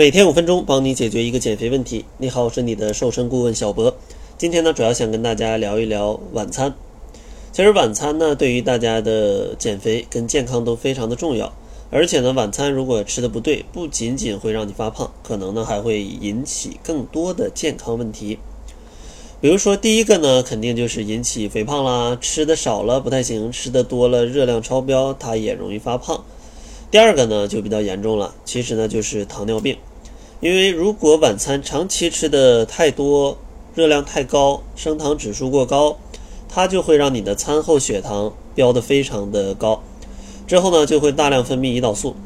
[0.00, 2.06] 每天五分钟，帮你解决一个减肥问题。
[2.16, 3.94] 你好，我是你的瘦身顾问小博。
[4.38, 6.74] 今天呢，主要想跟大家聊一聊晚餐。
[7.52, 11.52] 其实晚餐呢，对于大家的减肥跟健康都非常的重要。
[11.90, 18.38] 而且呢，晚餐如果吃的不对，不仅仅会让你发胖，可能呢还会引起更多的健康问题。
[19.42, 26.24] 比如说，第一个呢，肯定就是引起肥胖啦，吃的少了不太行，吃的多了热量超标，它也容易发胖。
[26.90, 29.76] 第二个呢，就比较严重了，其实呢就是糖尿病。
[30.40, 33.36] 因为如果晚餐长期吃的太多，
[33.74, 35.98] 热量太高，升糖指数过高，
[36.48, 39.82] 它就会让你的餐后血糖飙得非常的高。
[40.46, 42.16] 之后呢，就会大量分泌胰岛素，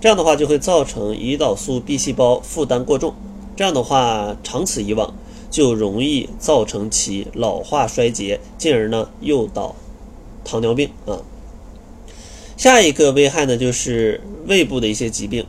[0.00, 3.14] 这样的话就会造成胰岛素 B 细胞负担过重。
[3.54, 5.14] 这样的话，长此以往，
[5.48, 9.76] 就容易造成其老化衰竭，进而呢诱导
[10.44, 11.22] 糖尿病啊。
[12.56, 15.46] 下一个危害呢，就是胃部的一些疾病，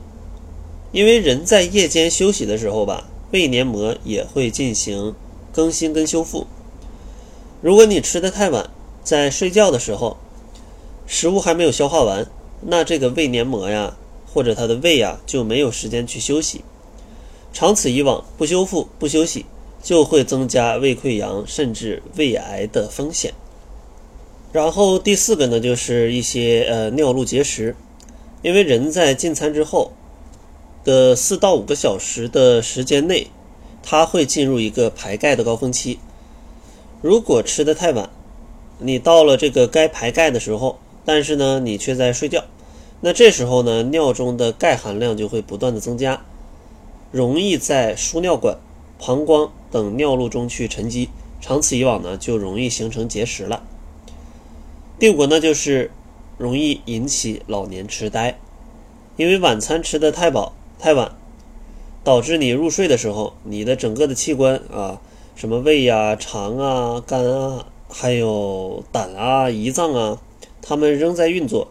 [0.91, 5.16] 因为人在夜间休息的时候吧，胃黏膜也会进行
[5.53, 6.47] 更新跟修复。
[7.61, 8.70] 如果你吃的太晚，
[9.03, 10.17] 在睡觉的时候。
[11.08, 12.25] 食物还没有消化完，
[12.62, 13.97] 那这个胃黏膜呀，
[14.34, 16.64] 或者它的胃呀，就没有时间去休息。
[17.52, 19.45] 长此以往，不修复、不休息，
[19.84, 23.34] 就会增加胃溃疡甚至胃癌的风险。
[24.53, 27.75] 然后第四个呢，就是一些呃尿路结石，
[28.42, 29.92] 因为人在进餐之后
[30.84, 33.28] 的四到五个小时的时间内，
[33.82, 36.00] 它会进入一个排钙的高峰期。
[37.02, 38.10] 如果吃的太晚，
[38.80, 40.80] 你到了这个该排钙的时候。
[41.04, 42.44] 但是呢，你却在睡觉，
[43.00, 46.22] 那这时候呢，尿中的钙含量就会不断的增加，
[47.12, 48.59] 容易在输尿管、
[49.00, 51.09] 膀胱等尿路中去沉积，
[51.42, 53.64] 长此以往呢，就容易形成结石了。
[55.00, 55.90] 第五个呢，就是
[56.38, 58.40] 容易引起老年痴呆，
[59.18, 61.12] 因为晚餐吃的太饱太晚，
[62.04, 65.00] 导致你入睡的时候，你的整个的器官啊，
[65.36, 70.20] 什么胃呀、肠啊、肝啊，还有胆啊、胰脏啊。
[70.59, 71.68] 它们仍在运作，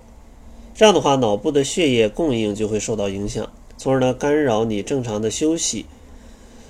[0.77, 5.87] 这样的话，脑部的血液供应就会受到影响，从而呢干扰你正常的休息。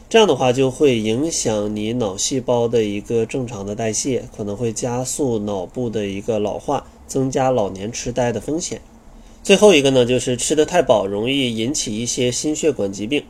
[0.08, 8.80] 这样的话，就会影响你脑细胞的一个正常的代谢，可能会加速脑部的一个老化，增加老年痴呆的风险。
[9.42, 13.24] 最后一个呢，就是吃的太饱，容易引起一些心血管疾病。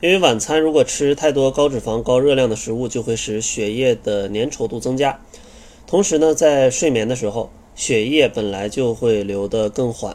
[0.00, 5.20] 因为晚餐如果吃太多高脂肪、高热量的食物，就会使血液的粘稠度增加，
[5.86, 7.50] 同时呢，在睡眠的时候。
[7.76, 10.14] 血液本来就会流得更缓，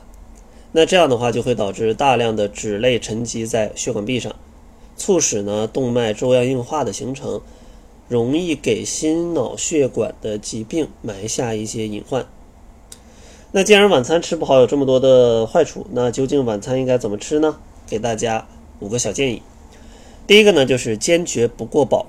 [0.73, 4.35] 那这样的话就会导致大量的脂类沉积在血管壁上，
[4.95, 7.41] 促使呢动脉粥样硬化的形成，
[8.07, 12.27] 容易给心脑血管的疾病埋下一些隐患。
[13.57, 17.55] 那既然晚餐吃不好有这么多的坏处，那究竟晚餐应该怎么吃呢？
[17.87, 18.45] 给大家
[18.81, 19.41] 五个小建议。
[20.27, 22.05] 第一个呢就是坚决不过饱。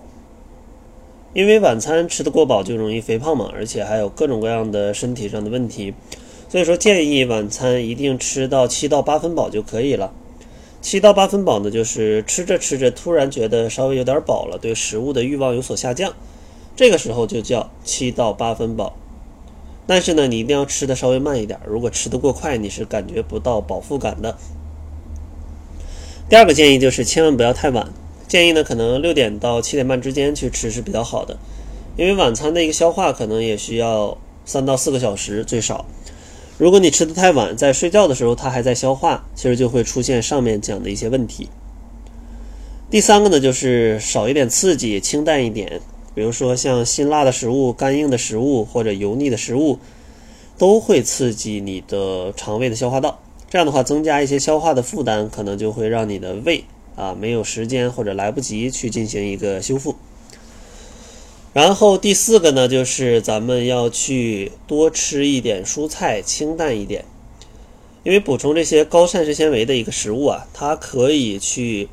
[1.35, 5.95] 因为晚餐吃的过饱就容易肥胖嘛，而且还有各种各样的身体上的问题，
[6.49, 10.13] 所以说建议晚餐一定吃到七到八分饱就可以了。
[10.81, 16.13] 七到八分饱呢，就是吃着吃着突然觉得稍微有点饱了，对食物的欲望有所下降，
[16.75, 18.97] 这个时候就叫七到八分饱。
[19.87, 24.37] 但是呢，你一定要吃的稍微慢一点，如果吃的过快，你是感觉不到饱腹感的。
[26.29, 27.89] 第二个建议就是千万不要太晚。
[28.27, 31.39] 建议呢，可能六点到七点半之间去吃是比较好的，
[31.97, 35.87] 因为晚餐的一个消化可能也需要三到四个小时最少。
[36.59, 41.49] 如果你吃的太晚，在睡觉的时候它还在消化，其实就会出现上面讲的一些问题。
[42.91, 45.81] 第三个呢，就是少一点刺激，清淡一点，
[46.17, 49.79] 比如说像辛辣的食物、干硬的食物或者油腻的食物，
[50.57, 56.65] 都会刺激你的肠胃的消化道，这样的话增加一些消化的负担，可能就会让你的胃。
[56.97, 59.97] 啊，没有时间或者来不及去进行一个修复。
[61.53, 67.05] 然后第四个呢，就是咱们要去多吃一点蔬菜，清淡一点。
[68.05, 71.91] 因为补充这些高膳食纤维的一个食物啊，它可以去，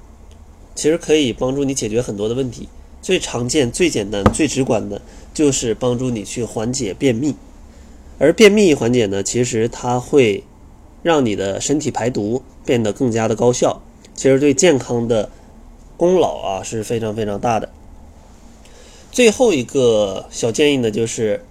[0.75, 2.69] 其实可以帮助你解决很多的问题。
[3.03, 4.99] 最常见、最简单、最直观的，
[5.33, 7.35] 就是帮助你去缓解便秘。
[8.17, 10.43] 而便秘缓解呢，其实它会
[11.03, 13.81] 让你的身体排毒变得更加的高效。
[14.15, 15.29] 其实对健康的
[15.97, 17.69] 功劳啊是非常非常大的。
[19.11, 21.43] 最后一个小建议呢，就是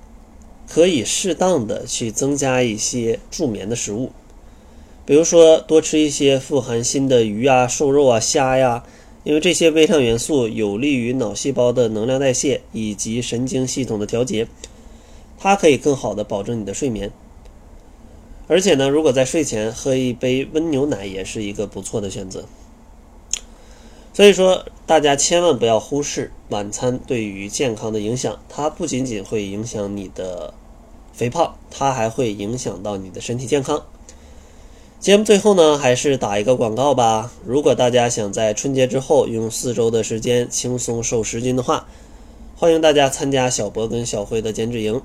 [0.66, 4.10] 可以适当的去增加一些助眠的食物，
[5.05, 8.84] 比如说多吃一些富含锌的鱼啊、瘦肉啊、虾呀，
[9.24, 14.48] 因为这些微量元素有利于脑细胞的能量代谢以及神经系统的调节，
[15.38, 17.12] 它可以更好的保证你的睡眠。
[18.48, 22.44] 而且呢，如果在睡前喝一杯温牛奶，也是一个不错的选择。
[24.12, 30.52] 所以说，大家千万不要忽视晚餐对于健康的影响，它不仅仅会影响你的
[31.12, 33.86] 肥胖，它还会影响到你的身体健康。
[35.02, 37.32] 节目最后呢，还是打一个广告吧。
[37.44, 41.88] 如果大家想在春节之后用四周的时间轻松瘦十斤的话，
[42.54, 45.02] 欢迎大家参加小博跟小辉的减脂营。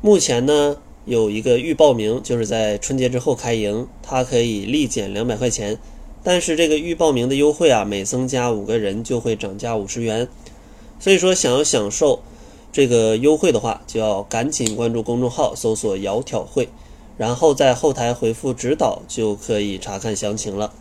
[0.00, 5.78] 目前呢，有一个预报名，就是在春节之后开营，它可以立减两百块钱。
[6.24, 10.26] 但是这个预报名的优惠啊，每增加五个人就会涨价五十元。
[10.98, 12.18] 所以说，想要享受
[12.72, 16.68] 这个优惠的话，就要赶紧关注公众号，搜索“窈窕会”。
[17.16, 20.72] 然后在后台回复指导就可以查看详情了。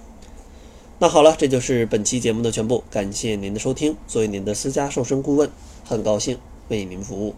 [1.00, 3.98] 那好了，这就是本期节目的全部，感谢您的收听。
[4.08, 5.50] 作为您的私家瘦身顾问，
[5.84, 6.38] 很高兴
[6.70, 7.34] 为您服务。